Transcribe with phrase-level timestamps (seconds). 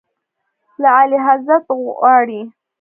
[0.81, 2.41] له اعلیحضرت غواړي.